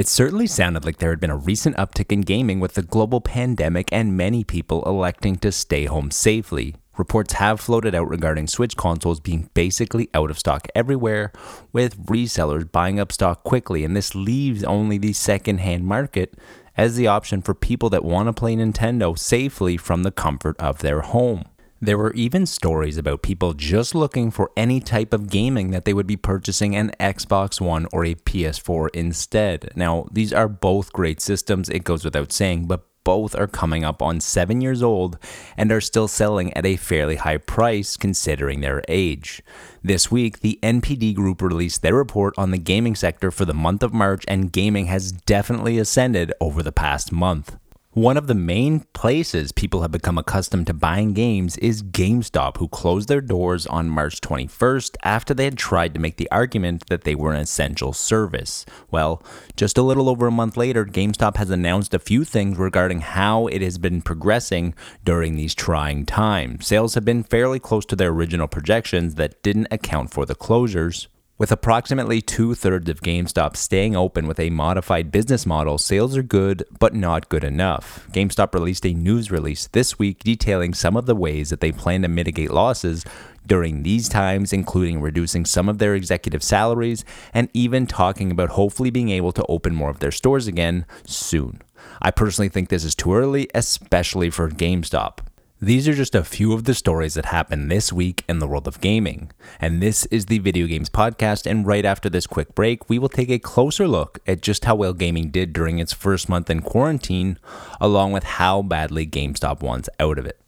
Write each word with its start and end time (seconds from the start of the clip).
It 0.00 0.08
certainly 0.08 0.46
sounded 0.46 0.86
like 0.86 0.96
there 0.96 1.10
had 1.10 1.20
been 1.20 1.28
a 1.28 1.36
recent 1.36 1.76
uptick 1.76 2.10
in 2.10 2.22
gaming 2.22 2.58
with 2.58 2.72
the 2.72 2.80
global 2.80 3.20
pandemic 3.20 3.92
and 3.92 4.16
many 4.16 4.44
people 4.44 4.82
electing 4.84 5.36
to 5.36 5.52
stay 5.52 5.84
home 5.84 6.10
safely. 6.10 6.76
Reports 6.96 7.34
have 7.34 7.60
floated 7.60 7.94
out 7.94 8.08
regarding 8.08 8.46
Switch 8.46 8.78
consoles 8.78 9.20
being 9.20 9.50
basically 9.52 10.08
out 10.14 10.30
of 10.30 10.38
stock 10.38 10.66
everywhere, 10.74 11.32
with 11.70 12.06
resellers 12.06 12.72
buying 12.72 12.98
up 12.98 13.12
stock 13.12 13.44
quickly, 13.44 13.84
and 13.84 13.94
this 13.94 14.14
leaves 14.14 14.64
only 14.64 14.96
the 14.96 15.12
second 15.12 15.60
hand 15.60 15.84
market 15.84 16.32
as 16.78 16.96
the 16.96 17.06
option 17.06 17.42
for 17.42 17.52
people 17.52 17.90
that 17.90 18.02
want 18.02 18.26
to 18.26 18.32
play 18.32 18.56
Nintendo 18.56 19.18
safely 19.18 19.76
from 19.76 20.02
the 20.02 20.10
comfort 20.10 20.56
of 20.58 20.78
their 20.78 21.02
home. 21.02 21.44
There 21.82 21.96
were 21.96 22.12
even 22.12 22.44
stories 22.44 22.98
about 22.98 23.22
people 23.22 23.54
just 23.54 23.94
looking 23.94 24.30
for 24.30 24.50
any 24.54 24.80
type 24.80 25.14
of 25.14 25.30
gaming 25.30 25.70
that 25.70 25.86
they 25.86 25.94
would 25.94 26.06
be 26.06 26.16
purchasing 26.16 26.76
an 26.76 26.92
Xbox 27.00 27.58
One 27.58 27.86
or 27.90 28.04
a 28.04 28.16
PS4 28.16 28.90
instead. 28.92 29.70
Now, 29.74 30.06
these 30.12 30.30
are 30.30 30.46
both 30.46 30.92
great 30.92 31.22
systems, 31.22 31.70
it 31.70 31.84
goes 31.84 32.04
without 32.04 32.32
saying, 32.32 32.66
but 32.66 32.84
both 33.02 33.34
are 33.34 33.46
coming 33.46 33.82
up 33.82 34.02
on 34.02 34.20
seven 34.20 34.60
years 34.60 34.82
old 34.82 35.18
and 35.56 35.72
are 35.72 35.80
still 35.80 36.06
selling 36.06 36.52
at 36.52 36.66
a 36.66 36.76
fairly 36.76 37.16
high 37.16 37.38
price 37.38 37.96
considering 37.96 38.60
their 38.60 38.82
age. 38.86 39.42
This 39.82 40.10
week, 40.10 40.40
the 40.40 40.58
NPD 40.62 41.14
Group 41.14 41.40
released 41.40 41.80
their 41.80 41.94
report 41.94 42.34
on 42.36 42.50
the 42.50 42.58
gaming 42.58 42.94
sector 42.94 43.30
for 43.30 43.46
the 43.46 43.54
month 43.54 43.82
of 43.82 43.94
March, 43.94 44.24
and 44.28 44.52
gaming 44.52 44.84
has 44.86 45.12
definitely 45.12 45.78
ascended 45.78 46.30
over 46.42 46.62
the 46.62 46.72
past 46.72 47.10
month. 47.10 47.56
One 47.94 48.16
of 48.16 48.28
the 48.28 48.36
main 48.36 48.86
places 48.92 49.50
people 49.50 49.82
have 49.82 49.90
become 49.90 50.16
accustomed 50.16 50.68
to 50.68 50.72
buying 50.72 51.12
games 51.12 51.56
is 51.56 51.82
GameStop, 51.82 52.58
who 52.58 52.68
closed 52.68 53.08
their 53.08 53.20
doors 53.20 53.66
on 53.66 53.88
March 53.88 54.20
21st 54.20 54.96
after 55.02 55.34
they 55.34 55.46
had 55.46 55.58
tried 55.58 55.94
to 55.94 56.00
make 56.00 56.16
the 56.16 56.30
argument 56.30 56.86
that 56.86 57.02
they 57.02 57.16
were 57.16 57.32
an 57.32 57.40
essential 57.40 57.92
service. 57.92 58.64
Well, 58.92 59.24
just 59.56 59.76
a 59.76 59.82
little 59.82 60.08
over 60.08 60.28
a 60.28 60.30
month 60.30 60.56
later, 60.56 60.84
GameStop 60.84 61.36
has 61.36 61.50
announced 61.50 61.92
a 61.92 61.98
few 61.98 62.22
things 62.22 62.58
regarding 62.58 63.00
how 63.00 63.48
it 63.48 63.60
has 63.60 63.76
been 63.76 64.02
progressing 64.02 64.72
during 65.02 65.34
these 65.34 65.56
trying 65.56 66.06
times. 66.06 66.68
Sales 66.68 66.94
have 66.94 67.04
been 67.04 67.24
fairly 67.24 67.58
close 67.58 67.84
to 67.86 67.96
their 67.96 68.10
original 68.10 68.46
projections 68.46 69.16
that 69.16 69.42
didn't 69.42 69.66
account 69.72 70.12
for 70.12 70.24
the 70.24 70.36
closures. 70.36 71.08
With 71.40 71.50
approximately 71.50 72.20
two 72.20 72.54
thirds 72.54 72.90
of 72.90 73.00
GameStop 73.00 73.56
staying 73.56 73.96
open 73.96 74.26
with 74.26 74.38
a 74.38 74.50
modified 74.50 75.10
business 75.10 75.46
model, 75.46 75.78
sales 75.78 76.14
are 76.14 76.22
good, 76.22 76.64
but 76.78 76.94
not 76.94 77.30
good 77.30 77.44
enough. 77.44 78.06
GameStop 78.12 78.52
released 78.52 78.84
a 78.84 78.92
news 78.92 79.30
release 79.30 79.66
this 79.68 79.98
week 79.98 80.18
detailing 80.22 80.74
some 80.74 80.98
of 80.98 81.06
the 81.06 81.16
ways 81.16 81.48
that 81.48 81.62
they 81.62 81.72
plan 81.72 82.02
to 82.02 82.08
mitigate 82.08 82.50
losses 82.50 83.06
during 83.46 83.84
these 83.84 84.06
times, 84.06 84.52
including 84.52 85.00
reducing 85.00 85.46
some 85.46 85.70
of 85.70 85.78
their 85.78 85.94
executive 85.94 86.42
salaries 86.42 87.06
and 87.32 87.48
even 87.54 87.86
talking 87.86 88.30
about 88.30 88.50
hopefully 88.50 88.90
being 88.90 89.08
able 89.08 89.32
to 89.32 89.46
open 89.48 89.74
more 89.74 89.88
of 89.88 90.00
their 90.00 90.12
stores 90.12 90.46
again 90.46 90.84
soon. 91.06 91.62
I 92.02 92.10
personally 92.10 92.50
think 92.50 92.68
this 92.68 92.84
is 92.84 92.94
too 92.94 93.14
early, 93.14 93.48
especially 93.54 94.28
for 94.28 94.50
GameStop. 94.50 95.20
These 95.62 95.86
are 95.88 95.92
just 95.92 96.14
a 96.14 96.24
few 96.24 96.54
of 96.54 96.64
the 96.64 96.72
stories 96.72 97.12
that 97.14 97.26
happened 97.26 97.70
this 97.70 97.92
week 97.92 98.24
in 98.26 98.38
the 98.38 98.46
world 98.46 98.66
of 98.66 98.80
gaming. 98.80 99.30
And 99.60 99.82
this 99.82 100.06
is 100.06 100.24
the 100.24 100.38
Video 100.38 100.66
Games 100.66 100.88
Podcast. 100.88 101.44
And 101.44 101.66
right 101.66 101.84
after 101.84 102.08
this 102.08 102.26
quick 102.26 102.54
break, 102.54 102.88
we 102.88 102.98
will 102.98 103.10
take 103.10 103.28
a 103.28 103.38
closer 103.38 103.86
look 103.86 104.20
at 104.26 104.40
just 104.40 104.64
how 104.64 104.74
well 104.74 104.94
gaming 104.94 105.30
did 105.30 105.52
during 105.52 105.78
its 105.78 105.92
first 105.92 106.30
month 106.30 106.48
in 106.48 106.62
quarantine, 106.62 107.38
along 107.78 108.12
with 108.12 108.24
how 108.24 108.62
badly 108.62 109.06
GameStop 109.06 109.60
wants 109.60 109.90
out 110.00 110.18
of 110.18 110.24
it. 110.24 110.38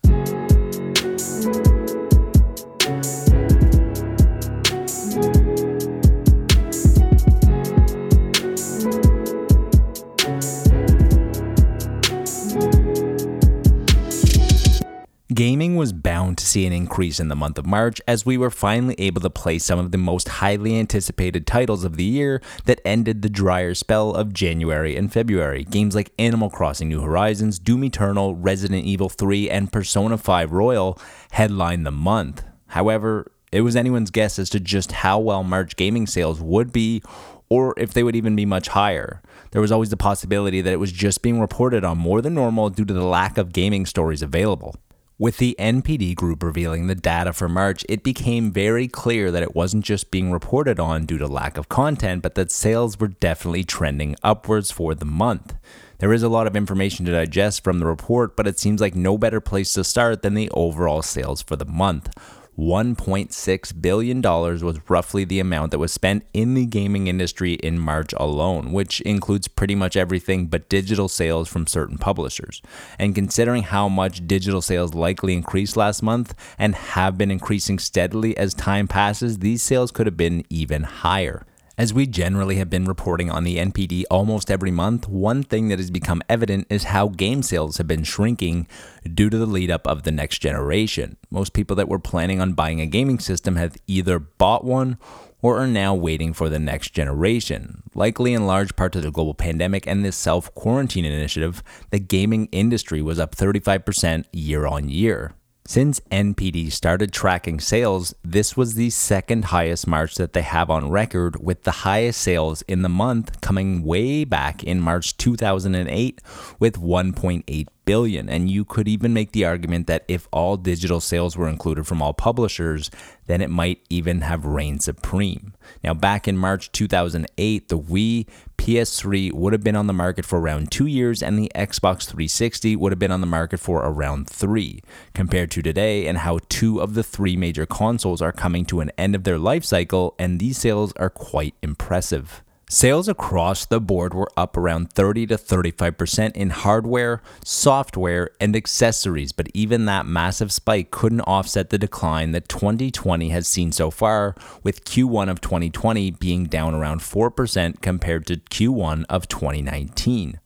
See 16.52 16.66
an 16.66 16.72
increase 16.72 17.18
in 17.18 17.28
the 17.28 17.34
month 17.34 17.58
of 17.58 17.64
March 17.64 18.00
as 18.06 18.26
we 18.26 18.36
were 18.36 18.50
finally 18.50 18.94
able 18.98 19.22
to 19.22 19.30
play 19.30 19.58
some 19.58 19.78
of 19.78 19.90
the 19.90 19.98
most 19.98 20.28
highly 20.28 20.78
anticipated 20.78 21.46
titles 21.46 21.82
of 21.82 21.96
the 21.96 22.04
year 22.04 22.42
that 22.66 22.80
ended 22.84 23.22
the 23.22 23.30
drier 23.30 23.74
spell 23.74 24.14
of 24.14 24.34
January 24.34 24.94
and 24.94 25.10
February. 25.10 25.64
Games 25.64 25.94
like 25.94 26.12
Animal 26.18 26.50
Crossing 26.50 26.90
New 26.90 27.00
Horizons, 27.00 27.58
Doom 27.58 27.84
Eternal, 27.84 28.34
Resident 28.34 28.84
Evil 28.84 29.08
3, 29.08 29.48
and 29.48 29.72
Persona 29.72 30.18
5 30.18 30.52
Royal 30.52 30.98
headlined 31.30 31.86
the 31.86 31.90
month. 31.90 32.44
However, 32.66 33.32
it 33.50 33.62
was 33.62 33.74
anyone's 33.74 34.10
guess 34.10 34.38
as 34.38 34.50
to 34.50 34.60
just 34.60 34.92
how 34.92 35.18
well 35.18 35.42
March 35.42 35.76
gaming 35.76 36.06
sales 36.06 36.40
would 36.40 36.70
be 36.70 37.02
or 37.48 37.74
if 37.78 37.92
they 37.94 38.02
would 38.02 38.16
even 38.16 38.36
be 38.36 38.46
much 38.46 38.68
higher. 38.68 39.22
There 39.52 39.60
was 39.60 39.72
always 39.72 39.90
the 39.90 39.96
possibility 39.96 40.60
that 40.60 40.72
it 40.72 40.80
was 40.80 40.92
just 40.92 41.22
being 41.22 41.40
reported 41.40 41.84
on 41.84 41.98
more 41.98 42.20
than 42.20 42.34
normal 42.34 42.70
due 42.70 42.84
to 42.84 42.94
the 42.94 43.04
lack 43.04 43.38
of 43.38 43.52
gaming 43.52 43.86
stories 43.86 44.22
available. 44.22 44.74
With 45.22 45.36
the 45.36 45.54
NPD 45.56 46.16
group 46.16 46.42
revealing 46.42 46.88
the 46.88 46.96
data 46.96 47.32
for 47.32 47.48
March, 47.48 47.86
it 47.88 48.02
became 48.02 48.50
very 48.50 48.88
clear 48.88 49.30
that 49.30 49.44
it 49.44 49.54
wasn't 49.54 49.84
just 49.84 50.10
being 50.10 50.32
reported 50.32 50.80
on 50.80 51.06
due 51.06 51.16
to 51.18 51.28
lack 51.28 51.56
of 51.56 51.68
content, 51.68 52.24
but 52.24 52.34
that 52.34 52.50
sales 52.50 52.98
were 52.98 53.06
definitely 53.06 53.62
trending 53.62 54.16
upwards 54.24 54.72
for 54.72 54.96
the 54.96 55.04
month. 55.04 55.54
There 55.98 56.12
is 56.12 56.24
a 56.24 56.28
lot 56.28 56.48
of 56.48 56.56
information 56.56 57.06
to 57.06 57.12
digest 57.12 57.62
from 57.62 57.78
the 57.78 57.86
report, 57.86 58.34
but 58.34 58.48
it 58.48 58.58
seems 58.58 58.80
like 58.80 58.96
no 58.96 59.16
better 59.16 59.40
place 59.40 59.72
to 59.74 59.84
start 59.84 60.22
than 60.22 60.34
the 60.34 60.50
overall 60.50 61.02
sales 61.02 61.40
for 61.40 61.54
the 61.54 61.66
month. 61.66 62.12
$1.6 62.58 63.80
billion 63.80 64.20
was 64.20 64.90
roughly 64.90 65.24
the 65.24 65.40
amount 65.40 65.70
that 65.70 65.78
was 65.78 65.92
spent 65.92 66.24
in 66.34 66.54
the 66.54 66.66
gaming 66.66 67.06
industry 67.06 67.54
in 67.54 67.78
March 67.78 68.12
alone, 68.18 68.72
which 68.72 69.00
includes 69.02 69.48
pretty 69.48 69.74
much 69.74 69.96
everything 69.96 70.46
but 70.46 70.68
digital 70.68 71.08
sales 71.08 71.48
from 71.48 71.66
certain 71.66 71.96
publishers. 71.96 72.60
And 72.98 73.14
considering 73.14 73.62
how 73.62 73.88
much 73.88 74.26
digital 74.26 74.60
sales 74.60 74.94
likely 74.94 75.32
increased 75.32 75.76
last 75.76 76.02
month 76.02 76.34
and 76.58 76.74
have 76.74 77.16
been 77.16 77.30
increasing 77.30 77.78
steadily 77.78 78.36
as 78.36 78.52
time 78.52 78.86
passes, 78.86 79.38
these 79.38 79.62
sales 79.62 79.90
could 79.90 80.06
have 80.06 80.16
been 80.16 80.44
even 80.50 80.82
higher. 80.82 81.46
As 81.78 81.94
we 81.94 82.06
generally 82.06 82.56
have 82.56 82.68
been 82.68 82.84
reporting 82.84 83.30
on 83.30 83.44
the 83.44 83.56
NPD 83.56 84.04
almost 84.10 84.50
every 84.50 84.70
month, 84.70 85.08
one 85.08 85.42
thing 85.42 85.68
that 85.68 85.78
has 85.78 85.90
become 85.90 86.22
evident 86.28 86.66
is 86.68 86.84
how 86.84 87.08
game 87.08 87.42
sales 87.42 87.78
have 87.78 87.88
been 87.88 88.04
shrinking 88.04 88.66
due 89.14 89.30
to 89.30 89.38
the 89.38 89.46
lead 89.46 89.70
up 89.70 89.86
of 89.86 90.02
the 90.02 90.12
next 90.12 90.40
generation. 90.40 91.16
Most 91.30 91.54
people 91.54 91.74
that 91.76 91.88
were 91.88 91.98
planning 91.98 92.42
on 92.42 92.52
buying 92.52 92.82
a 92.82 92.86
gaming 92.86 93.18
system 93.18 93.56
have 93.56 93.78
either 93.86 94.18
bought 94.18 94.64
one 94.66 94.98
or 95.40 95.58
are 95.58 95.66
now 95.66 95.94
waiting 95.94 96.34
for 96.34 96.50
the 96.50 96.58
next 96.58 96.90
generation. 96.90 97.82
Likely 97.94 98.34
in 98.34 98.46
large 98.46 98.76
part 98.76 98.92
to 98.92 99.00
the 99.00 99.10
global 99.10 99.34
pandemic 99.34 99.86
and 99.86 100.04
this 100.04 100.16
self 100.16 100.54
quarantine 100.54 101.06
initiative, 101.06 101.62
the 101.88 101.98
gaming 101.98 102.50
industry 102.52 103.00
was 103.00 103.18
up 103.18 103.34
35% 103.34 104.26
year 104.30 104.66
on 104.66 104.90
year. 104.90 105.32
Since 105.64 106.00
NPD 106.10 106.72
started 106.72 107.12
tracking 107.12 107.60
sales, 107.60 108.14
this 108.24 108.56
was 108.56 108.74
the 108.74 108.90
second 108.90 109.46
highest 109.46 109.86
March 109.86 110.16
that 110.16 110.32
they 110.32 110.42
have 110.42 110.70
on 110.70 110.90
record, 110.90 111.42
with 111.42 111.62
the 111.62 111.70
highest 111.70 112.20
sales 112.20 112.62
in 112.62 112.82
the 112.82 112.88
month 112.88 113.40
coming 113.40 113.84
way 113.84 114.24
back 114.24 114.64
in 114.64 114.80
March 114.80 115.16
2008 115.16 116.20
with 116.58 116.80
1.8 116.80 117.66
billion. 117.84 118.28
And 118.28 118.50
you 118.50 118.64
could 118.64 118.88
even 118.88 119.12
make 119.12 119.32
the 119.32 119.44
argument 119.44 119.86
that 119.86 120.04
if 120.08 120.28
all 120.32 120.56
digital 120.56 121.00
sales 121.00 121.36
were 121.36 121.48
included 121.48 121.86
from 121.86 122.02
all 122.02 122.12
publishers, 122.12 122.90
then 123.26 123.40
it 123.40 123.50
might 123.50 123.84
even 123.88 124.22
have 124.22 124.44
reigned 124.44 124.82
supreme. 124.82 125.54
Now, 125.82 125.94
back 125.94 126.26
in 126.26 126.36
March 126.36 126.72
2008, 126.72 127.68
the 127.68 127.78
Wii 127.78 128.26
PS3 128.58 129.32
would 129.32 129.52
have 129.52 129.62
been 129.62 129.76
on 129.76 129.86
the 129.86 129.92
market 129.92 130.24
for 130.24 130.38
around 130.38 130.70
two 130.70 130.86
years, 130.86 131.22
and 131.22 131.38
the 131.38 131.50
Xbox 131.54 132.06
360 132.06 132.76
would 132.76 132.92
have 132.92 132.98
been 132.98 133.12
on 133.12 133.20
the 133.20 133.26
market 133.26 133.58
for 133.58 133.80
around 133.80 134.28
three, 134.28 134.82
compared 135.14 135.50
to 135.52 135.62
today, 135.62 136.06
and 136.06 136.18
how 136.18 136.38
two 136.48 136.80
of 136.80 136.94
the 136.94 137.02
three 137.02 137.36
major 137.36 137.66
consoles 137.66 138.22
are 138.22 138.32
coming 138.32 138.64
to 138.66 138.80
an 138.80 138.90
end 138.98 139.14
of 139.14 139.24
their 139.24 139.38
life 139.38 139.64
cycle, 139.64 140.14
and 140.18 140.38
these 140.38 140.58
sales 140.58 140.92
are 140.96 141.10
quite 141.10 141.54
impressive. 141.62 142.42
Sales 142.74 143.06
across 143.06 143.66
the 143.66 143.78
board 143.78 144.14
were 144.14 144.32
up 144.34 144.56
around 144.56 144.90
30 144.90 145.26
to 145.26 145.34
35% 145.34 146.34
in 146.34 146.48
hardware, 146.48 147.20
software, 147.44 148.30
and 148.40 148.56
accessories, 148.56 149.30
but 149.30 149.46
even 149.52 149.84
that 149.84 150.06
massive 150.06 150.50
spike 150.50 150.90
couldn't 150.90 151.20
offset 151.20 151.68
the 151.68 151.76
decline 151.76 152.32
that 152.32 152.48
2020 152.48 153.28
has 153.28 153.46
seen 153.46 153.72
so 153.72 153.90
far, 153.90 154.34
with 154.62 154.86
Q1 154.86 155.28
of 155.28 155.42
2020 155.42 156.12
being 156.12 156.46
down 156.46 156.74
around 156.74 157.00
4% 157.00 157.82
compared 157.82 158.26
to 158.28 158.38
Q1 158.38 159.04
of 159.10 159.28
2019. 159.28 160.40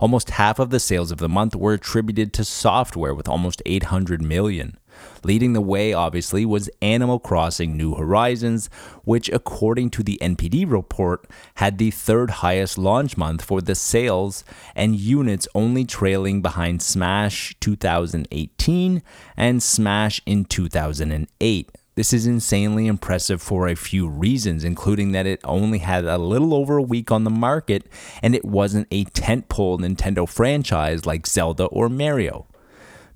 Almost 0.00 0.30
half 0.32 0.58
of 0.58 0.68
the 0.68 0.80
sales 0.80 1.10
of 1.10 1.16
the 1.16 1.30
month 1.30 1.56
were 1.56 1.72
attributed 1.72 2.34
to 2.34 2.44
software 2.44 3.14
with 3.14 3.26
almost 3.26 3.62
800 3.64 4.20
million. 4.20 4.76
Leading 5.24 5.52
the 5.52 5.60
way, 5.60 5.92
obviously, 5.92 6.44
was 6.44 6.70
Animal 6.80 7.18
Crossing 7.18 7.76
New 7.76 7.94
Horizons, 7.94 8.70
which, 9.04 9.28
according 9.28 9.90
to 9.90 10.02
the 10.02 10.18
NPD 10.22 10.70
report, 10.70 11.26
had 11.56 11.78
the 11.78 11.90
third 11.90 12.30
highest 12.30 12.78
launch 12.78 13.16
month 13.16 13.42
for 13.42 13.60
the 13.60 13.74
sales 13.74 14.44
and 14.74 14.96
units, 14.96 15.46
only 15.54 15.84
trailing 15.84 16.42
behind 16.42 16.82
Smash 16.82 17.54
2018 17.60 19.02
and 19.36 19.62
Smash 19.62 20.20
in 20.26 20.44
2008. 20.44 21.70
This 21.96 22.14
is 22.14 22.26
insanely 22.26 22.86
impressive 22.86 23.42
for 23.42 23.68
a 23.68 23.74
few 23.74 24.08
reasons, 24.08 24.64
including 24.64 25.12
that 25.12 25.26
it 25.26 25.40
only 25.44 25.80
had 25.80 26.06
a 26.06 26.16
little 26.16 26.54
over 26.54 26.78
a 26.78 26.82
week 26.82 27.10
on 27.10 27.24
the 27.24 27.30
market 27.30 27.86
and 28.22 28.34
it 28.34 28.44
wasn't 28.44 28.88
a 28.90 29.04
tentpole 29.04 29.78
Nintendo 29.78 30.26
franchise 30.26 31.04
like 31.04 31.26
Zelda 31.26 31.64
or 31.66 31.90
Mario. 31.90 32.46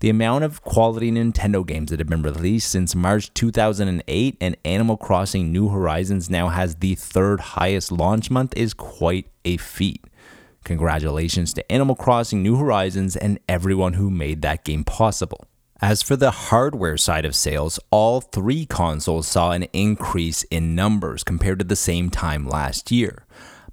The 0.04 0.10
amount 0.10 0.44
of 0.44 0.60
quality 0.60 1.10
Nintendo 1.10 1.66
games 1.66 1.88
that 1.88 1.98
have 1.98 2.10
been 2.10 2.20
released 2.20 2.70
since 2.70 2.94
March 2.94 3.32
2008 3.32 4.36
and 4.38 4.56
Animal 4.62 4.98
Crossing 4.98 5.50
New 5.50 5.70
Horizons 5.70 6.28
now 6.28 6.48
has 6.48 6.74
the 6.74 6.94
third 6.94 7.40
highest 7.40 7.90
launch 7.90 8.30
month 8.30 8.52
is 8.54 8.74
quite 8.74 9.28
a 9.46 9.56
feat. 9.56 10.04
Congratulations 10.62 11.54
to 11.54 11.72
Animal 11.72 11.94
Crossing 11.94 12.42
New 12.42 12.56
Horizons 12.56 13.16
and 13.16 13.38
everyone 13.48 13.94
who 13.94 14.10
made 14.10 14.42
that 14.42 14.62
game 14.62 14.84
possible. 14.84 15.46
As 15.80 16.02
for 16.02 16.16
the 16.16 16.30
hardware 16.30 16.98
side 16.98 17.24
of 17.24 17.34
sales, 17.34 17.80
all 17.90 18.20
three 18.20 18.66
consoles 18.66 19.26
saw 19.26 19.52
an 19.52 19.62
increase 19.72 20.42
in 20.50 20.74
numbers 20.74 21.24
compared 21.24 21.60
to 21.60 21.64
the 21.64 21.76
same 21.76 22.10
time 22.10 22.46
last 22.46 22.90
year. 22.90 23.24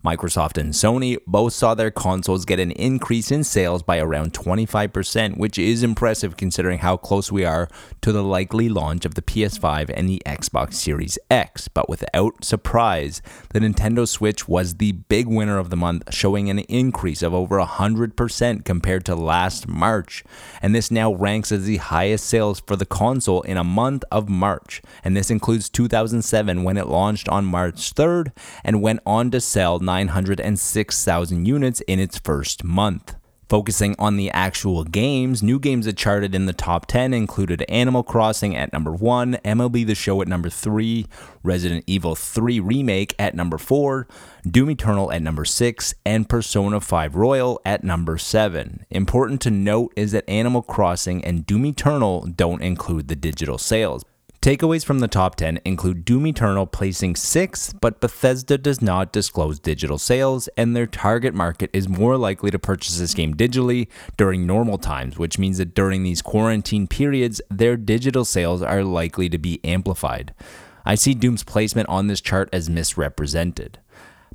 Microsoft 0.04 0.58
and 0.58 0.74
Sony 0.74 1.18
both 1.28 1.54
saw 1.54 1.76
their 1.76 1.92
consoles 1.92 2.44
get 2.44 2.60
an 2.60 2.72
increase 2.72 3.30
in 3.30 3.44
sales 3.44 3.84
by 3.84 4.00
around 4.00 4.34
25%, 4.34 5.38
which 5.38 5.60
is 5.60 5.84
impressive 5.84 6.38
considering 6.38 6.80
how 6.80 6.98
close 6.98 7.32
we 7.32 7.46
are 7.46 7.68
to 8.02 8.12
the 8.12 8.24
likely 8.24 8.68
launch 8.68 9.06
of 9.06 9.14
the 9.14 9.22
PS5 9.22 9.92
and 9.94 10.10
the 10.10 10.22
Xbox 10.26 10.74
Series 10.74 11.20
X. 11.30 11.68
But 11.68 11.88
without 11.88 12.44
surprise, 12.44 13.22
the 13.54 13.60
Nintendo 13.60 14.08
Switch 14.08 14.48
was 14.48 14.76
the 14.76 14.94
big 14.94 15.28
winner 15.28 15.60
of 15.60 15.70
the 15.70 15.78
month, 15.78 16.12
showing 16.12 16.50
an 16.50 16.60
increase 16.60 17.22
of 17.22 17.34
over 17.34 17.60
100% 17.60 18.66
compared 18.66 19.06
to 19.06 19.16
last 19.16 19.68
March. 19.68 20.24
And 20.64 20.74
this 20.74 20.90
now 20.90 21.14
ranks 21.14 21.52
as 21.52 21.66
the 21.66 21.78
highest 21.78 22.26
sales 22.26 22.64
for 22.66 22.76
the 22.76 22.88
console 22.88 23.42
in 23.44 23.58
a 23.58 23.64
month 23.64 24.04
of 24.12 24.30
March. 24.30 24.82
And 25.04 25.16
this 25.16 25.30
includes 25.30 25.70
2007 25.70 26.64
when 26.64 26.78
it 26.78 26.88
launched 26.88 27.30
on 27.30 27.46
March 27.46 27.94
3rd 27.94 28.32
and 28.64 28.82
went 28.82 29.02
on 29.06 29.30
to 29.32 29.40
sell 29.40 29.80
906,000 29.92 31.46
units 31.46 31.82
in 31.82 32.00
its 32.00 32.18
first 32.18 32.64
month. 32.64 33.16
Focusing 33.50 33.94
on 34.00 34.16
the 34.16 34.32
actual 34.32 34.86
games, 34.86 35.44
new 35.44 35.60
games 35.60 35.86
that 35.86 35.98
charted 35.98 36.34
in 36.34 36.46
the 36.46 36.54
top 36.54 36.86
10 36.86 37.14
included 37.14 37.66
Animal 37.68 38.02
Crossing 38.02 38.56
at 38.56 38.72
number 38.72 38.94
1, 38.94 39.40
MLB 39.44 39.86
The 39.86 39.94
Show 39.94 40.22
at 40.22 40.30
number 40.30 40.50
3, 40.50 41.06
Resident 41.44 41.84
Evil 41.86 42.16
3 42.16 42.62
Remake 42.62 43.14
at 43.20 43.36
number 43.36 43.58
4, 43.58 44.08
Doom 44.50 44.72
Eternal 44.72 45.12
at 45.12 45.22
number 45.22 45.44
6, 45.44 45.94
and 46.06 46.30
Persona 46.30 46.80
5 46.80 47.16
Royal 47.18 47.60
at 47.66 47.84
number 47.84 48.18
7. 48.18 48.86
Important 48.90 49.42
to 49.42 49.52
note 49.52 49.92
is 49.98 50.14
that 50.14 50.30
Animal 50.30 50.62
Crossing 50.62 51.22
and 51.26 51.46
Doom 51.46 51.66
Eternal 51.66 52.28
don't 52.34 52.62
include 52.62 53.10
the 53.10 53.18
digital 53.18 53.58
sales. 53.58 54.06
Takeaways 54.42 54.84
from 54.84 54.98
the 54.98 55.08
top 55.08 55.36
10 55.36 55.60
include 55.66 56.04
Doom 56.04 56.26
Eternal 56.26 56.66
placing 56.66 57.14
6th, 57.14 57.76
but 57.80 58.02
Bethesda 58.02 58.58
does 58.58 58.82
not 58.82 59.14
disclose 59.14 59.60
digital 59.60 60.00
sales, 60.00 60.50
and 60.58 60.76
their 60.76 60.88
target 60.88 61.36
market 61.36 61.70
is 61.74 61.88
more 61.88 62.18
likely 62.18 62.50
to 62.50 62.58
purchase 62.58 62.98
this 62.98 63.14
game 63.14 63.36
digitally 63.36 63.88
during 64.18 64.48
normal 64.48 64.80
times, 64.80 65.20
which 65.20 65.38
means 65.38 65.60
that 65.60 65.76
during 65.76 66.02
these 66.02 66.24
quarantine 66.24 66.88
periods, 66.88 67.40
their 67.52 67.78
digital 67.78 68.26
sales 68.26 68.64
are 68.64 68.84
likely 68.84 69.30
to 69.30 69.38
be 69.38 69.64
amplified. 69.64 70.34
I 70.88 70.96
see 70.96 71.14
Doom's 71.14 71.44
placement 71.44 71.90
on 71.90 72.08
this 72.08 72.20
chart 72.20 72.50
as 72.52 72.68
misrepresented. 72.68 73.78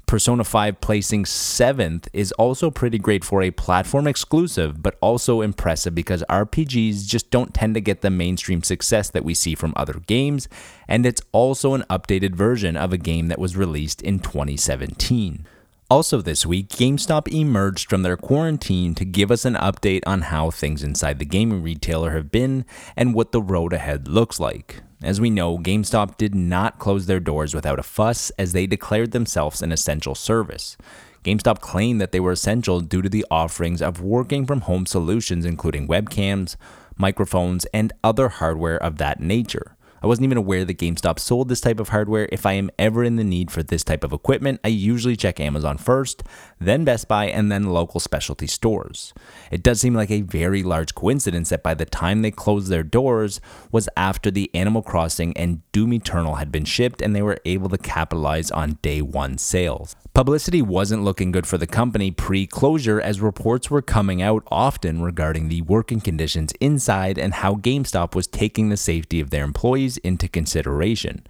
Persona 0.06 0.44
5 0.44 0.81
placing 0.81 1.25
7th 1.25 2.06
is 2.12 2.31
also 2.32 2.70
pretty 2.70 2.97
great 2.97 3.25
for 3.25 3.43
a 3.43 3.50
platform 3.50 4.06
exclusive, 4.06 4.81
but 4.81 4.97
also 5.00 5.41
impressive 5.41 5.97
because 5.97 6.23
RPGs 6.29 7.05
just 7.05 7.29
don't 7.32 7.53
tend 7.53 7.75
to 7.75 7.81
get 7.81 8.03
the 8.03 8.11
mainstream 8.11 8.62
success 8.62 9.11
that 9.11 9.25
we 9.25 9.35
see 9.35 9.56
from 9.56 9.73
other 9.75 9.94
games, 10.06 10.49
and 10.87 11.05
it's 11.05 11.23
also 11.32 11.75
an 11.75 11.85
updated 11.91 12.37
version 12.37 12.76
of 12.76 12.93
a 12.93 12.99
game 12.99 13.26
that 13.26 13.41
was 13.41 13.56
released 13.56 14.00
in 14.00 14.20
2017. 14.20 15.44
Also, 15.91 16.23
this 16.23 16.47
week, 16.47 16.69
GameStop 16.69 17.26
emerged 17.32 17.91
from 17.91 18.03
their 18.03 18.17
quarantine 18.17 18.94
to 18.94 19.05
give 19.05 19.32
us 19.32 19.44
an 19.44 19.55
update 19.55 20.03
on 20.06 20.23
how 20.23 20.53
things 20.53 20.85
inside 20.85 21.19
the 21.19 21.25
gaming 21.25 21.64
retailer 21.64 22.12
have 22.12 22.31
been 22.31 22.64
and 22.97 23.12
what 23.12 23.32
the 23.32 23.43
road 23.43 23.73
ahead 23.73 24.06
looks 24.06 24.38
like. 24.38 24.82
As 25.02 25.20
we 25.20 25.28
know, 25.28 25.58
GameStop 25.58 26.16
did 26.16 26.34
not 26.34 26.78
close 26.78 27.04
their 27.04 27.20
doors 27.20 27.54
without 27.54 27.78
a 27.78 27.82
fuss 27.82 28.31
as 28.38 28.52
they 28.52 28.66
declared 28.66 29.12
themselves 29.12 29.60
an 29.60 29.70
essential 29.70 30.14
service. 30.14 30.78
GameStop 31.22 31.60
claimed 31.60 32.00
that 32.00 32.12
they 32.12 32.20
were 32.20 32.32
essential 32.32 32.81
due 32.81 33.02
to 33.02 33.08
the 33.08 33.26
offerings 33.31 33.82
of 33.82 34.00
working 34.00 34.46
from 34.46 34.62
home 34.62 34.87
solutions, 34.87 35.44
including 35.44 35.87
webcams, 35.87 36.56
microphones, 36.96 37.66
and 37.75 37.93
other 38.02 38.28
hardware 38.31 38.82
of 38.82 38.96
that 38.96 39.20
nature. 39.20 39.76
I 40.02 40.06
wasn't 40.06 40.25
even 40.25 40.38
aware 40.38 40.64
that 40.64 40.78
GameStop 40.78 41.19
sold 41.19 41.48
this 41.48 41.60
type 41.60 41.81
of 41.81 41.88
hardware. 41.88 42.28
If 42.32 42.46
I 42.46 42.52
am 42.52 42.70
ever 42.78 43.02
in 43.02 43.16
the 43.16 43.25
need 43.25 43.50
for 43.50 43.62
this 43.62 43.84
type 43.84 44.04
of 44.04 44.12
equipment, 44.12 44.60
I 44.62 44.69
usually 44.69 45.16
check 45.16 45.40
Amazon 45.40 45.78
first, 45.78 46.22
then 46.58 46.85
Best 46.85 47.08
Buy, 47.08 47.26
and 47.26 47.53
then 47.53 47.64
local 47.64 48.00
specialty 48.00 48.47
stores. 48.47 49.12
It 49.50 49.62
does 49.62 49.81
seem 49.81 49.94
like 49.94 50.11
a 50.11 50.23
very 50.23 50.62
large 50.62 50.94
coincidence 50.94 51.50
that 51.50 51.62
by 51.62 51.75
the 51.75 51.85
time 51.85 52.23
they 52.23 52.31
closed 52.31 52.69
their 52.69 52.82
doors 52.82 53.41
was 53.70 53.88
after 53.97 54.31
the 54.31 54.50
Animal 54.55 54.82
Crossing 54.82 55.37
and 55.37 55.61
Doom 55.73 55.93
Eternal 55.93 56.37
had 56.37 56.50
been 56.50 56.64
shipped 56.64 57.03
and 57.03 57.14
they 57.14 57.23
were 57.23 57.38
able 57.44 57.69
to 57.69 57.79
capitalize 57.79 58.50
on 58.50 58.79
day 58.82 59.03
one 59.03 59.38
sales. 59.38 59.97
Publicity 60.14 60.62
wasn't 60.62 61.05
looking 61.05 61.31
good 61.31 61.47
for 61.47 61.58
the 61.58 61.67
company 61.67 62.11
pre 62.11 62.47
closure 62.47 63.00
as 63.00 63.20
reports 63.20 63.70
were 63.70 63.82
coming 63.82 64.23
out 64.23 64.43
often 64.50 65.03
regarding 65.03 65.49
the 65.49 65.61
working 65.62 66.00
conditions 66.00 66.53
inside 66.61 67.19
and 67.19 67.35
how 67.35 67.55
GameStop 67.55 68.14
was 68.14 68.26
taking 68.26 68.70
the 68.70 68.79
safety 68.79 69.20
of 69.20 69.29
their 69.29 69.44
employees 69.44 69.99
into 69.99 70.26
consideration. 70.26 71.26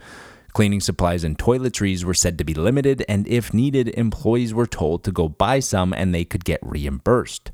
Cleaning 0.57 0.81
supplies 0.81 1.23
and 1.23 1.37
toiletries 1.37 2.03
were 2.03 2.15
said 2.15 2.39
to 2.39 2.45
be 2.45 2.55
limited, 2.55 3.05
and 3.11 3.29
if 3.29 3.53
needed, 3.53 3.89
employees 3.89 4.55
were 4.55 4.67
told 4.67 5.05
to 5.05 5.13
go 5.13 5.29
buy 5.29 5.61
some 5.61 5.93
and 5.93 6.15
they 6.15 6.25
could 6.25 6.47
get 6.47 6.61
reimbursed. 6.63 7.53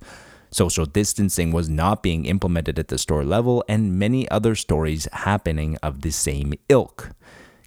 Social 0.52 0.86
distancing 0.86 1.50
was 1.50 1.68
not 1.68 2.04
being 2.04 2.26
implemented 2.26 2.78
at 2.78 2.86
the 2.86 2.98
store 2.98 3.24
level, 3.24 3.64
and 3.68 3.98
many 3.98 4.30
other 4.30 4.54
stories 4.54 5.08
happening 5.12 5.76
of 5.82 6.02
the 6.02 6.12
same 6.12 6.54
ilk. 6.68 7.10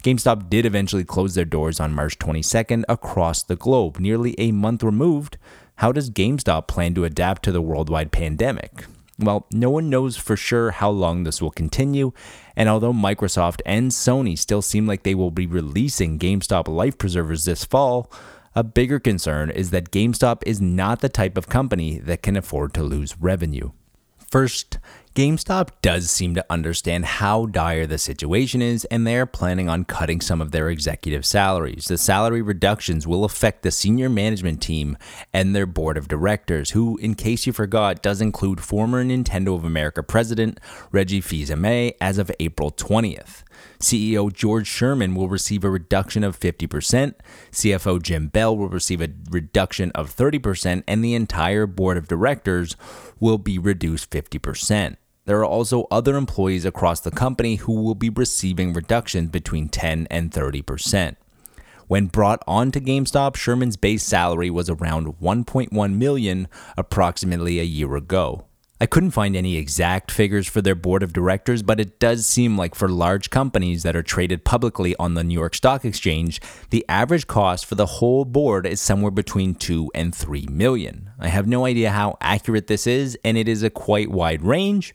GameStop 0.02 0.48
did 0.48 0.64
eventually 0.64 1.04
close 1.04 1.34
their 1.34 1.44
doors 1.44 1.80
on 1.80 1.92
March 1.92 2.18
22nd 2.18 2.84
across 2.88 3.42
the 3.42 3.56
globe, 3.56 4.00
nearly 4.00 4.34
a 4.38 4.52
month 4.52 4.82
removed. 4.82 5.36
How 5.74 5.92
does 5.92 6.08
GameStop 6.08 6.66
plan 6.66 6.94
to 6.94 7.04
adapt 7.04 7.42
to 7.42 7.52
the 7.52 7.60
worldwide 7.60 8.10
pandemic? 8.10 8.86
Well, 9.18 9.46
no 9.50 9.70
one 9.70 9.88
knows 9.88 10.16
for 10.16 10.36
sure 10.36 10.72
how 10.72 10.90
long 10.90 11.24
this 11.24 11.40
will 11.40 11.50
continue, 11.50 12.12
and 12.54 12.68
although 12.68 12.92
Microsoft 12.92 13.62
and 13.64 13.90
Sony 13.90 14.38
still 14.38 14.60
seem 14.60 14.86
like 14.86 15.04
they 15.04 15.14
will 15.14 15.30
be 15.30 15.46
releasing 15.46 16.18
GameStop 16.18 16.68
life 16.68 16.98
preservers 16.98 17.46
this 17.46 17.64
fall, 17.64 18.12
a 18.54 18.62
bigger 18.62 19.00
concern 19.00 19.50
is 19.50 19.70
that 19.70 19.90
GameStop 19.90 20.42
is 20.44 20.60
not 20.60 21.00
the 21.00 21.08
type 21.08 21.38
of 21.38 21.48
company 21.48 21.98
that 21.98 22.22
can 22.22 22.36
afford 22.36 22.74
to 22.74 22.82
lose 22.82 23.18
revenue. 23.18 23.70
First, 24.30 24.78
GameStop 25.16 25.70
does 25.80 26.10
seem 26.10 26.34
to 26.34 26.44
understand 26.50 27.06
how 27.06 27.46
dire 27.46 27.86
the 27.86 27.96
situation 27.96 28.60
is, 28.60 28.84
and 28.86 29.06
they 29.06 29.16
are 29.16 29.24
planning 29.24 29.66
on 29.66 29.84
cutting 29.84 30.20
some 30.20 30.42
of 30.42 30.50
their 30.50 30.68
executive 30.68 31.24
salaries. 31.24 31.86
The 31.86 31.96
salary 31.96 32.42
reductions 32.42 33.06
will 33.06 33.24
affect 33.24 33.62
the 33.62 33.70
senior 33.70 34.10
management 34.10 34.60
team 34.60 34.98
and 35.32 35.56
their 35.56 35.64
board 35.64 35.96
of 35.96 36.08
directors, 36.08 36.72
who, 36.72 36.98
in 36.98 37.14
case 37.14 37.46
you 37.46 37.54
forgot, 37.54 38.02
does 38.02 38.20
include 38.20 38.60
former 38.60 39.02
Nintendo 39.02 39.54
of 39.56 39.64
America 39.64 40.02
president 40.02 40.60
Reggie 40.92 41.22
Fils-Aimé 41.22 41.94
as 41.98 42.18
of 42.18 42.30
April 42.38 42.70
20th. 42.70 43.42
CEO 43.78 44.32
George 44.32 44.66
Sherman 44.66 45.14
will 45.14 45.28
receive 45.28 45.64
a 45.64 45.70
reduction 45.70 46.24
of 46.24 46.38
50%, 46.38 47.14
CFO 47.52 48.02
Jim 48.02 48.28
Bell 48.28 48.56
will 48.56 48.68
receive 48.68 49.00
a 49.00 49.12
reduction 49.30 49.90
of 49.92 50.14
30%, 50.14 50.82
and 50.86 51.04
the 51.04 51.14
entire 51.14 51.66
board 51.66 51.96
of 51.96 52.08
directors 52.08 52.76
will 53.20 53.38
be 53.38 53.58
reduced 53.58 54.10
50%. 54.10 54.96
There 55.26 55.40
are 55.40 55.44
also 55.44 55.88
other 55.90 56.16
employees 56.16 56.64
across 56.64 57.00
the 57.00 57.10
company 57.10 57.56
who 57.56 57.82
will 57.82 57.96
be 57.96 58.10
receiving 58.10 58.72
reductions 58.72 59.30
between 59.30 59.68
10 59.68 60.06
and 60.10 60.30
30%. 60.30 61.16
When 61.88 62.06
brought 62.06 62.42
on 62.46 62.72
to 62.72 62.80
GameStop, 62.80 63.36
Sherman's 63.36 63.76
base 63.76 64.02
salary 64.02 64.50
was 64.50 64.68
around 64.70 65.20
1.1 65.20 65.94
million 65.94 66.48
approximately 66.76 67.60
a 67.60 67.64
year 67.64 67.94
ago. 67.96 68.46
I 68.78 68.84
couldn't 68.84 69.12
find 69.12 69.34
any 69.34 69.56
exact 69.56 70.10
figures 70.10 70.46
for 70.46 70.60
their 70.60 70.74
board 70.74 71.02
of 71.02 71.14
directors, 71.14 71.62
but 71.62 71.80
it 71.80 71.98
does 71.98 72.26
seem 72.26 72.58
like 72.58 72.74
for 72.74 72.88
large 72.88 73.30
companies 73.30 73.82
that 73.84 73.96
are 73.96 74.02
traded 74.02 74.44
publicly 74.44 74.94
on 74.98 75.14
the 75.14 75.24
New 75.24 75.32
York 75.32 75.54
Stock 75.54 75.82
Exchange, 75.82 76.42
the 76.68 76.84
average 76.86 77.26
cost 77.26 77.64
for 77.64 77.74
the 77.74 77.86
whole 77.86 78.26
board 78.26 78.66
is 78.66 78.78
somewhere 78.78 79.10
between 79.10 79.54
2 79.54 79.90
and 79.94 80.14
3 80.14 80.46
million. 80.50 81.08
I 81.18 81.28
have 81.28 81.46
no 81.46 81.64
idea 81.64 81.90
how 81.90 82.18
accurate 82.20 82.66
this 82.66 82.86
is, 82.86 83.18
and 83.24 83.38
it 83.38 83.48
is 83.48 83.62
a 83.62 83.70
quite 83.70 84.10
wide 84.10 84.42
range, 84.42 84.94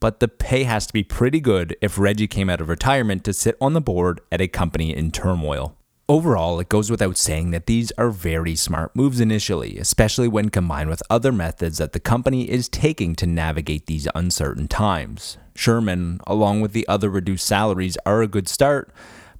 but 0.00 0.18
the 0.18 0.26
pay 0.26 0.64
has 0.64 0.88
to 0.88 0.92
be 0.92 1.04
pretty 1.04 1.38
good 1.38 1.76
if 1.80 2.00
Reggie 2.00 2.26
came 2.26 2.50
out 2.50 2.60
of 2.60 2.68
retirement 2.68 3.22
to 3.22 3.32
sit 3.32 3.56
on 3.60 3.72
the 3.72 3.80
board 3.80 4.20
at 4.32 4.40
a 4.40 4.48
company 4.48 4.96
in 4.96 5.12
turmoil. 5.12 5.76
Overall, 6.12 6.60
it 6.60 6.68
goes 6.68 6.90
without 6.90 7.16
saying 7.16 7.52
that 7.52 7.64
these 7.64 7.90
are 7.96 8.10
very 8.10 8.54
smart 8.54 8.94
moves 8.94 9.18
initially, 9.18 9.78
especially 9.78 10.28
when 10.28 10.50
combined 10.50 10.90
with 10.90 11.02
other 11.08 11.32
methods 11.32 11.78
that 11.78 11.94
the 11.94 12.00
company 12.00 12.50
is 12.50 12.68
taking 12.68 13.14
to 13.14 13.24
navigate 13.24 13.86
these 13.86 14.06
uncertain 14.14 14.68
times. 14.68 15.38
Sherman, 15.54 16.20
along 16.26 16.60
with 16.60 16.72
the 16.72 16.86
other 16.86 17.08
reduced 17.08 17.46
salaries, 17.46 17.96
are 18.04 18.20
a 18.20 18.28
good 18.28 18.46
start, 18.46 18.92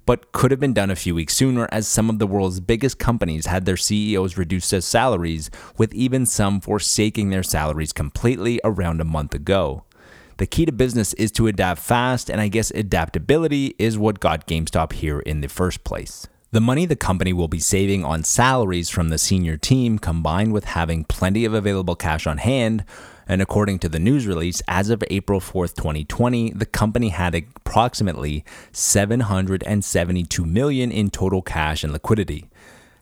but 0.07 0.31
could 0.31 0.49
have 0.49 0.59
been 0.59 0.73
done 0.73 0.89
a 0.89 0.95
few 0.95 1.13
weeks 1.13 1.35
sooner 1.35 1.69
as 1.71 1.87
some 1.87 2.09
of 2.09 2.17
the 2.17 2.25
world's 2.25 2.59
biggest 2.59 2.97
companies 2.97 3.45
had 3.45 3.65
their 3.65 3.77
CEOs 3.77 4.35
reduce 4.35 4.71
their 4.71 4.81
salaries, 4.81 5.51
with 5.77 5.93
even 5.93 6.25
some 6.25 6.59
forsaking 6.59 7.29
their 7.29 7.43
salaries 7.43 7.93
completely 7.93 8.59
around 8.63 8.99
a 8.99 9.05
month 9.05 9.35
ago. 9.35 9.83
The 10.37 10.47
key 10.47 10.65
to 10.65 10.71
business 10.71 11.13
is 11.13 11.31
to 11.33 11.45
adapt 11.45 11.81
fast, 11.81 12.31
and 12.31 12.41
I 12.41 12.47
guess 12.47 12.71
adaptability 12.71 13.75
is 13.77 13.95
what 13.95 14.19
got 14.19 14.47
GameStop 14.47 14.93
here 14.93 15.19
in 15.19 15.41
the 15.41 15.47
first 15.47 15.83
place. 15.83 16.27
The 16.53 16.61
money 16.61 16.85
the 16.85 16.95
company 16.95 17.33
will 17.33 17.47
be 17.47 17.57
saving 17.57 18.05
on 18.05 18.23
salaries 18.23 18.87
from 18.87 19.09
the 19.09 19.17
senior 19.17 19.57
team, 19.57 19.97
combined 19.97 20.53
with 20.53 20.65
having 20.65 21.03
plenty 21.03 21.45
of 21.45 21.55
available 21.55 21.95
cash 21.95 22.27
on 22.27 22.37
hand, 22.37 22.85
and 23.27 23.41
according 23.41 23.79
to 23.79 23.89
the 23.89 23.97
news 23.97 24.27
release, 24.27 24.61
as 24.67 24.91
of 24.91 25.03
April 25.09 25.39
4th, 25.39 25.73
2020, 25.73 26.51
the 26.51 26.67
company 26.67 27.09
had 27.09 27.33
approximately 27.33 28.45
772 28.71 30.45
million 30.45 30.91
in 30.91 31.09
total 31.09 31.41
cash 31.41 31.83
and 31.83 31.91
liquidity. 31.91 32.51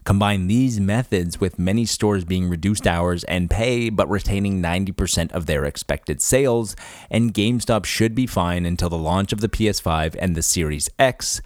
Combine 0.06 0.48
these 0.48 0.80
methods 0.80 1.42
with 1.42 1.60
many 1.60 1.84
stores 1.84 2.24
being 2.24 2.48
reduced 2.48 2.88
hours 2.88 3.26
and 3.26 3.50
pay 3.50 3.90
but 3.90 4.10
retaining 4.10 4.62
90% 4.62 5.30
of 5.34 5.46
their 5.46 5.66
expected 5.66 6.22
sales, 6.22 6.74
and 7.10 7.34
GameStop 7.34 7.84
should 7.84 8.16
be 8.16 8.28
fine 8.28 8.66
until 8.66 8.88
the 8.88 8.98
launch 8.98 9.34
of 9.34 9.42
the 9.42 9.50
PS5 9.50 10.16
and 10.20 10.38
the 10.38 10.42
Series 10.42 10.90
X, 10.98 11.42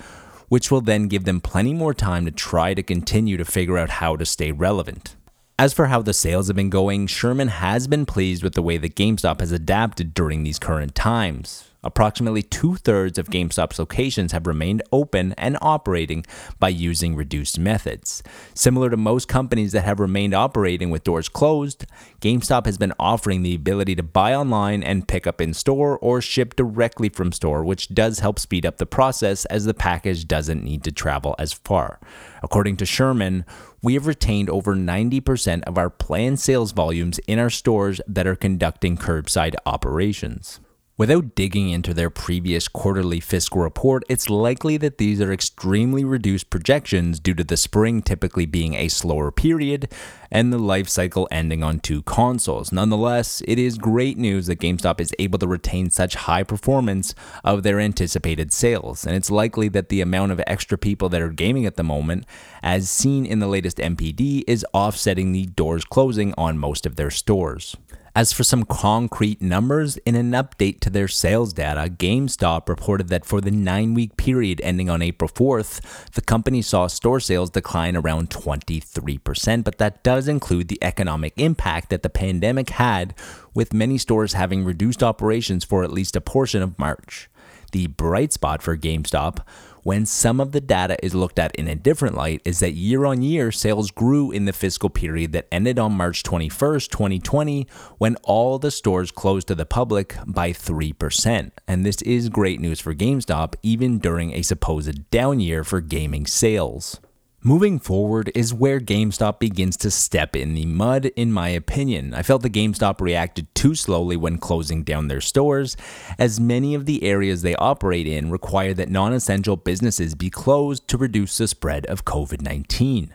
which 0.49 0.71
will 0.71 0.81
then 0.81 1.07
give 1.07 1.25
them 1.25 1.41
plenty 1.41 1.73
more 1.73 1.93
time 1.93 2.25
to 2.25 2.31
try 2.31 2.73
to 2.73 2.83
continue 2.83 3.37
to 3.37 3.45
figure 3.45 3.77
out 3.77 3.89
how 3.89 4.15
to 4.15 4.25
stay 4.25 4.51
relevant. 4.51 5.15
As 5.57 5.73
for 5.73 5.85
how 5.85 6.01
the 6.01 6.13
sales 6.13 6.47
have 6.47 6.57
been 6.57 6.69
going, 6.69 7.07
Sherman 7.07 7.47
has 7.47 7.87
been 7.87 8.05
pleased 8.05 8.43
with 8.43 8.55
the 8.55 8.61
way 8.61 8.75
that 8.77 8.95
GameStop 8.95 9.39
has 9.39 9.53
adapted 9.53 10.13
during 10.13 10.43
these 10.43 10.59
current 10.59 10.95
times. 10.95 11.71
Approximately 11.81 12.41
two 12.41 12.75
thirds 12.75 13.17
of 13.17 13.29
GameStop's 13.29 13.79
locations 13.79 14.33
have 14.33 14.47
remained 14.47 14.83
open 14.91 15.33
and 15.37 15.57
operating 15.61 16.25
by 16.59 16.69
using 16.69 17.15
reduced 17.15 17.57
methods. 17.57 18.21
Similar 18.53 18.89
to 18.89 18.97
most 18.97 19.29
companies 19.29 19.71
that 19.71 19.85
have 19.85 20.01
remained 20.01 20.33
operating 20.33 20.89
with 20.89 21.05
doors 21.05 21.29
closed, 21.29 21.85
GameStop 22.19 22.65
has 22.65 22.77
been 22.77 22.93
offering 22.99 23.43
the 23.43 23.55
ability 23.55 23.95
to 23.95 24.03
buy 24.03 24.33
online 24.33 24.83
and 24.83 25.07
pick 25.07 25.25
up 25.25 25.39
in 25.39 25.53
store 25.53 25.97
or 25.99 26.19
ship 26.19 26.57
directly 26.57 27.07
from 27.07 27.31
store, 27.31 27.63
which 27.63 27.93
does 27.93 28.19
help 28.19 28.39
speed 28.39 28.65
up 28.65 28.77
the 28.77 28.85
process 28.85 29.45
as 29.45 29.63
the 29.63 29.73
package 29.73 30.27
doesn't 30.27 30.63
need 30.63 30.83
to 30.83 30.91
travel 30.91 31.35
as 31.37 31.53
far. 31.53 31.99
According 32.41 32.77
to 32.77 32.85
Sherman, 32.85 33.45
we 33.85 33.93
have 33.93 34.07
retained 34.07 34.49
over 34.49 34.73
90% 34.75 35.61
of 35.65 35.77
our 35.77 35.91
planned 35.91 36.39
sales 36.39 36.71
volumes 36.71 37.19
in 37.27 37.37
our 37.37 37.51
stores 37.51 38.01
that 38.07 38.25
are 38.25 38.35
conducting 38.35 38.97
curbside 38.97 39.53
operations. 39.63 40.59
Without 40.97 41.35
digging 41.35 41.71
into 41.71 41.93
their 41.93 42.09
previous 42.09 42.69
quarterly 42.69 43.19
fiscal 43.19 43.59
report, 43.59 44.01
it's 44.07 44.29
likely 44.29 44.77
that 44.77 44.97
these 44.97 45.19
are 45.19 45.33
extremely 45.33 46.05
reduced 46.05 46.49
projections 46.49 47.19
due 47.19 47.33
to 47.33 47.43
the 47.43 47.57
spring 47.57 48.01
typically 48.01 48.45
being 48.45 48.75
a 48.75 48.87
slower 48.87 49.29
period 49.29 49.91
and 50.31 50.53
the 50.53 50.57
life 50.57 50.87
cycle 50.87 51.27
ending 51.29 51.61
on 51.61 51.81
two 51.81 52.01
consoles. 52.03 52.71
Nonetheless, 52.71 53.41
it 53.45 53.59
is 53.59 53.77
great 53.77 54.17
news 54.17 54.47
that 54.47 54.61
GameStop 54.61 55.01
is 55.01 55.13
able 55.19 55.37
to 55.39 55.47
retain 55.47 55.89
such 55.89 56.15
high 56.15 56.43
performance 56.43 57.13
of 57.43 57.63
their 57.63 57.81
anticipated 57.81 58.53
sales, 58.53 59.05
and 59.05 59.17
it's 59.17 59.29
likely 59.29 59.67
that 59.67 59.89
the 59.89 59.99
amount 59.99 60.31
of 60.31 60.41
extra 60.47 60.77
people 60.77 61.09
that 61.09 61.21
are 61.21 61.27
gaming 61.27 61.65
at 61.65 61.75
the 61.75 61.83
moment, 61.83 62.25
as 62.63 62.89
seen 62.89 63.25
in 63.25 63.39
the 63.39 63.47
latest 63.47 63.79
NPD, 63.79 64.45
is 64.47 64.65
offsetting 64.73 65.33
the 65.33 65.47
doors 65.47 65.83
closing 65.83 66.33
on 66.37 66.57
most 66.57 66.85
of 66.85 66.95
their 66.95 67.11
stores. 67.11 67.75
As 68.17 68.31
for 68.31 68.45
some 68.45 68.63
concrete 68.63 69.41
numbers, 69.41 69.97
in 69.97 70.15
an 70.15 70.31
update 70.31 70.79
to 70.79 70.89
their 70.89 71.09
sales 71.09 71.51
data, 71.51 71.89
GameStop 71.89 72.69
reported 72.69 73.09
that 73.09 73.25
for 73.25 73.41
the 73.41 73.51
nine 73.51 73.93
week 73.93 74.15
period 74.15 74.61
ending 74.63 74.89
on 74.89 75.01
April 75.01 75.29
4th, 75.29 76.11
the 76.11 76.21
company 76.21 76.61
saw 76.61 76.87
store 76.87 77.19
sales 77.19 77.49
decline 77.49 77.97
around 77.97 78.29
23%, 78.29 79.65
but 79.65 79.79
that 79.79 80.01
does 80.01 80.29
include 80.29 80.69
the 80.69 80.81
economic 80.81 81.33
impact 81.35 81.89
that 81.89 82.03
the 82.03 82.09
pandemic 82.09 82.69
had, 82.69 83.13
with 83.53 83.73
many 83.73 83.97
stores 83.97 84.31
having 84.31 84.63
reduced 84.63 85.03
operations 85.03 85.65
for 85.65 85.83
at 85.83 85.91
least 85.91 86.15
a 86.15 86.21
portion 86.21 86.61
of 86.61 86.79
March. 86.79 87.29
The 87.73 87.87
bright 87.87 88.31
spot 88.31 88.63
for 88.63 88.77
GameStop 88.77 89.39
when 89.85 90.03
some 90.03 90.39
of 90.41 90.51
the 90.51 90.59
data 90.59 90.97
is 91.05 91.13
looked 91.13 91.37
at 91.37 91.55
in 91.55 91.67
a 91.67 91.75
different 91.75 92.15
light 92.15 92.41
is 92.43 92.57
that 92.57 92.73
year 92.73 93.05
on 93.05 93.21
year 93.21 93.51
sales 93.51 93.91
grew 93.91 94.31
in 94.31 94.45
the 94.45 94.51
fiscal 94.51 94.89
period 94.89 95.31
that 95.31 95.47
ended 95.51 95.77
on 95.77 95.91
March 95.91 96.23
21st, 96.23 96.89
2020, 96.89 97.67
when 97.99 98.15
all 98.23 98.57
the 98.57 98.71
stores 98.71 99.11
closed 99.11 99.47
to 99.47 99.53
the 99.53 99.63
public 99.63 100.15
by 100.25 100.49
3%. 100.49 101.51
And 101.67 101.85
this 101.85 102.01
is 102.01 102.29
great 102.29 102.59
news 102.59 102.79
for 102.79 102.95
GameStop, 102.95 103.53
even 103.61 103.99
during 103.99 104.33
a 104.33 104.41
supposed 104.41 105.07
down 105.11 105.39
year 105.39 105.63
for 105.63 105.81
gaming 105.81 106.25
sales. 106.25 106.99
Moving 107.47 107.77
forward 107.77 108.31
is 108.33 108.55
where 108.55 108.79
GameStop 108.79 109.37
begins 109.37 109.77
to 109.77 109.91
step 109.91 110.35
in 110.35 110.55
the 110.55 110.65
mud, 110.65 111.05
in 111.15 111.31
my 111.31 111.49
opinion. 111.49 112.11
I 112.15 112.23
felt 112.23 112.41
the 112.41 112.49
GameStop 112.49 112.99
reacted 112.99 113.53
too 113.53 113.75
slowly 113.75 114.17
when 114.17 114.39
closing 114.39 114.81
down 114.81 115.09
their 115.09 115.21
stores, 115.21 115.77
as 116.17 116.39
many 116.39 116.73
of 116.73 116.87
the 116.87 117.03
areas 117.03 117.43
they 117.43 117.53
operate 117.57 118.07
in 118.07 118.31
require 118.31 118.73
that 118.73 118.89
non 118.89 119.13
essential 119.13 119.57
businesses 119.57 120.15
be 120.15 120.31
closed 120.31 120.87
to 120.87 120.97
reduce 120.97 121.37
the 121.37 121.47
spread 121.47 121.85
of 121.85 122.03
COVID 122.03 122.41
19. 122.41 123.13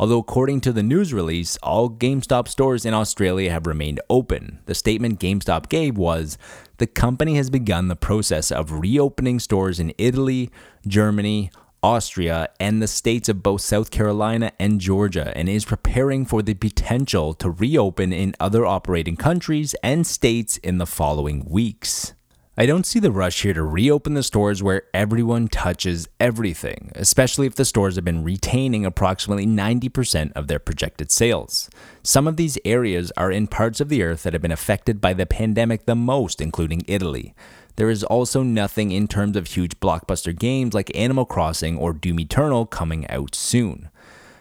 Although, 0.00 0.18
according 0.18 0.62
to 0.62 0.72
the 0.72 0.82
news 0.82 1.14
release, 1.14 1.56
all 1.58 1.88
GameStop 1.88 2.48
stores 2.48 2.84
in 2.84 2.92
Australia 2.92 3.52
have 3.52 3.68
remained 3.68 4.00
open. 4.10 4.58
The 4.66 4.74
statement 4.74 5.20
GameStop 5.20 5.68
gave 5.68 5.96
was 5.96 6.38
the 6.78 6.88
company 6.88 7.36
has 7.36 7.50
begun 7.50 7.86
the 7.86 7.94
process 7.94 8.50
of 8.50 8.80
reopening 8.80 9.38
stores 9.38 9.78
in 9.78 9.94
Italy, 9.96 10.50
Germany, 10.88 11.52
Austria, 11.82 12.48
and 12.58 12.82
the 12.82 12.86
states 12.86 13.28
of 13.28 13.42
both 13.42 13.60
South 13.60 13.90
Carolina 13.90 14.52
and 14.58 14.80
Georgia, 14.80 15.32
and 15.36 15.48
is 15.48 15.64
preparing 15.64 16.24
for 16.24 16.42
the 16.42 16.54
potential 16.54 17.34
to 17.34 17.50
reopen 17.50 18.12
in 18.12 18.34
other 18.38 18.66
operating 18.66 19.16
countries 19.16 19.74
and 19.82 20.06
states 20.06 20.56
in 20.58 20.78
the 20.78 20.86
following 20.86 21.44
weeks. 21.48 22.14
I 22.60 22.66
don't 22.66 22.84
see 22.84 22.98
the 22.98 23.10
rush 23.10 23.40
here 23.40 23.54
to 23.54 23.62
reopen 23.62 24.12
the 24.12 24.22
stores 24.22 24.62
where 24.62 24.82
everyone 24.92 25.48
touches 25.48 26.08
everything, 26.18 26.92
especially 26.94 27.46
if 27.46 27.54
the 27.54 27.64
stores 27.64 27.94
have 27.94 28.04
been 28.04 28.22
retaining 28.22 28.84
approximately 28.84 29.46
90% 29.46 30.32
of 30.32 30.46
their 30.46 30.58
projected 30.58 31.10
sales. 31.10 31.70
Some 32.02 32.26
of 32.26 32.36
these 32.36 32.58
areas 32.64 33.12
are 33.16 33.30
in 33.30 33.46
parts 33.46 33.80
of 33.80 33.88
the 33.88 34.02
earth 34.02 34.24
that 34.24 34.34
have 34.34 34.42
been 34.42 34.52
affected 34.52 35.00
by 35.00 35.14
the 35.14 35.24
pandemic 35.24 35.86
the 35.86 35.94
most, 35.94 36.42
including 36.42 36.82
Italy. 36.86 37.34
There 37.80 37.88
is 37.88 38.04
also 38.04 38.42
nothing 38.42 38.90
in 38.90 39.08
terms 39.08 39.38
of 39.38 39.46
huge 39.46 39.80
blockbuster 39.80 40.38
games 40.38 40.74
like 40.74 40.94
Animal 40.94 41.24
Crossing 41.24 41.78
or 41.78 41.94
Doom 41.94 42.20
Eternal 42.20 42.66
coming 42.66 43.08
out 43.08 43.34
soon. 43.34 43.88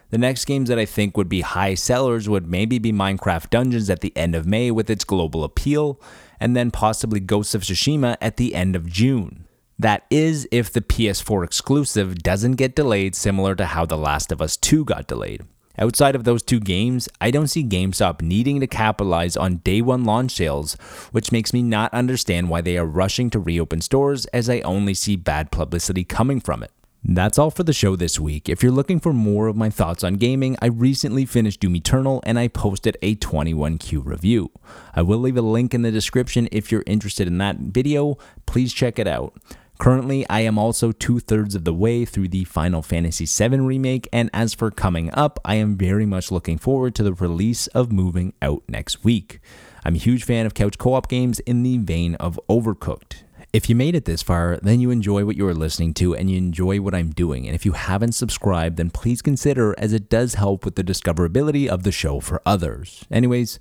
The 0.10 0.17
next 0.17 0.43
games 0.43 0.67
that 0.67 0.77
I 0.77 0.84
think 0.84 1.15
would 1.15 1.29
be 1.29 1.39
high 1.39 1.75
sellers 1.75 2.27
would 2.27 2.50
maybe 2.50 2.79
be 2.79 2.91
Minecraft 2.91 3.50
Dungeons 3.50 3.89
at 3.89 4.01
the 4.01 4.12
end 4.17 4.36
of 4.36 4.46
May 4.46 4.72
with 4.72 4.89
its 4.89 5.05
global 5.05 5.46
appeal, 5.46 6.01
and 6.38 6.53
then 6.53 6.69
possibly 6.69 7.22
Ghosts 7.22 7.55
of 7.55 7.62
Tsushima 7.62 8.17
at 8.19 8.36
the 8.36 8.53
end 8.53 8.75
of 8.75 8.89
June. 8.89 9.46
That 9.79 10.05
is, 10.10 10.46
if 10.51 10.74
the 10.74 10.81
PS4 10.81 11.46
exclusive 11.46 12.22
doesn't 12.22 12.58
get 12.58 12.75
delayed, 12.75 13.15
similar 13.15 13.55
to 13.55 13.67
how 13.67 13.86
The 13.86 13.96
Last 13.96 14.34
of 14.34 14.41
Us 14.41 14.58
2 14.58 14.84
got 14.84 15.08
delayed. 15.08 15.46
Outside 15.79 16.13
of 16.13 16.25
those 16.25 16.43
two 16.43 16.59
games, 16.59 17.07
I 17.21 17.31
don't 17.31 17.48
see 17.48 17.63
GameStop 17.63 18.21
needing 18.21 18.59
to 18.59 18.67
capitalize 18.67 19.38
on 19.38 19.57
day 19.57 19.81
one 19.81 20.03
launch 20.03 20.33
sales, 20.33 20.74
which 21.12 21.31
makes 21.31 21.53
me 21.53 21.63
not 21.63 21.93
understand 21.93 22.50
why 22.50 22.59
they 22.59 22.77
are 22.77 22.86
rushing 22.86 23.29
to 23.29 23.39
reopen 23.39 23.79
stores 23.79 24.25
as 24.27 24.50
I 24.50 24.59
only 24.62 24.93
see 24.93 25.15
bad 25.15 25.51
publicity 25.51 26.03
coming 26.03 26.41
from 26.41 26.63
it. 26.63 26.71
That's 27.01 27.39
all 27.39 27.50
for 27.50 27.63
the 27.63 27.71
show 27.71 27.95
this 27.95 28.19
week. 28.19 28.50
If 28.50 28.62
you're 28.62 28.74
looking 28.74 29.00
for 29.00 29.13
more 29.13 29.48
of 29.48 29.55
my 29.55 29.69
thoughts 29.69 30.03
on 30.03 30.15
gaming, 30.15 30.57
I 30.62 30.65
recently 30.65 31.25
finished 31.25 31.62
Doom 31.62 31.77
Eternal 31.77 32.21
and 32.25 32.38
I 32.38 32.50
posted 32.50 32.98
a 33.01 33.15
21Q 33.15 34.05
review. 34.05 34.51
I 34.93 35.01
will 35.01 35.19
leave 35.19 35.38
a 35.38 35.41
link 35.41 35.74
in 35.74 35.83
the 35.83 35.91
description 35.91 36.50
if 36.51 36.74
you're 36.74 36.83
interested 36.88 37.25
in 37.25 37.38
that 37.38 37.55
video. 37.55 38.17
Please 38.45 38.74
check 38.74 39.00
it 39.00 39.07
out. 39.07 39.33
Currently, 39.79 40.27
I 40.29 40.41
am 40.41 40.57
also 40.57 40.91
two 40.91 41.19
thirds 41.19 41.55
of 41.55 41.63
the 41.63 41.74
way 41.74 42.03
through 42.03 42.27
the 42.27 42.43
Final 42.43 42.81
Fantasy 42.81 43.25
VII 43.25 43.62
remake, 43.62 44.09
and 44.12 44.29
as 44.33 44.53
for 44.53 44.71
coming 44.71 45.09
up, 45.13 45.39
I 45.45 45.55
am 45.55 45.77
very 45.77 46.05
much 46.05 46.31
looking 46.31 46.57
forward 46.57 46.93
to 46.95 47.03
the 47.03 47.13
release 47.13 47.67
of 47.67 47.89
Moving 47.89 48.33
Out 48.41 48.62
next 48.67 49.05
week. 49.05 49.39
I'm 49.86 49.95
a 49.95 50.00
huge 50.00 50.25
fan 50.25 50.45
of 50.45 50.53
couch 50.53 50.77
co 50.77 50.95
op 50.95 51.07
games 51.07 51.39
in 51.39 51.63
the 51.63 51.77
vein 51.77 52.15
of 52.15 52.38
Overcooked. 52.50 53.24
If 53.53 53.69
you 53.69 53.75
made 53.75 53.95
it 53.95 54.03
this 54.03 54.21
far, 54.21 54.59
then 54.62 54.81
you 54.81 54.91
enjoy 54.91 55.24
what 55.24 55.38
you 55.38 55.48
are 55.48 55.55
listening 55.55 55.93
to 55.95 56.13
and 56.13 56.29
you 56.29 56.38
enjoy 56.38 56.81
what 56.81 56.93
I'm 56.93 57.12
doing. 57.12 57.48
And 57.48 57.55
if 57.55 57.65
you 57.65 57.71
haven't 57.71 58.12
subscribed, 58.12 58.75
then 58.75 58.89
please 58.89 59.21
consider 59.21 59.74
as 59.77 59.93
it 59.93 60.09
does 60.09 60.33
help 60.33 60.65
with 60.65 60.75
the 60.75 60.83
discoverability 60.83 61.69
of 61.69 61.83
the 61.83 61.93
show 61.93 62.19
for 62.19 62.41
others. 62.45 63.05
Anyways, 63.09 63.59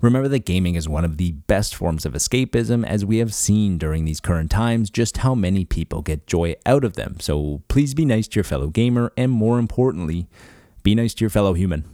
Remember 0.00 0.28
that 0.28 0.46
gaming 0.46 0.76
is 0.76 0.88
one 0.88 1.04
of 1.04 1.18
the 1.18 1.32
best 1.32 1.74
forms 1.74 2.06
of 2.06 2.14
escapism, 2.14 2.86
as 2.86 3.04
we 3.04 3.18
have 3.18 3.34
seen 3.34 3.76
during 3.76 4.06
these 4.06 4.18
current 4.18 4.50
times 4.50 4.88
just 4.88 5.18
how 5.18 5.34
many 5.34 5.66
people 5.66 6.00
get 6.00 6.26
joy 6.26 6.56
out 6.64 6.84
of 6.84 6.94
them. 6.94 7.20
So 7.20 7.62
please 7.68 7.92
be 7.92 8.06
nice 8.06 8.26
to 8.28 8.36
your 8.36 8.44
fellow 8.44 8.68
gamer, 8.68 9.12
and 9.18 9.30
more 9.30 9.58
importantly, 9.58 10.26
be 10.82 10.94
nice 10.94 11.12
to 11.14 11.24
your 11.24 11.30
fellow 11.30 11.52
human. 11.52 11.84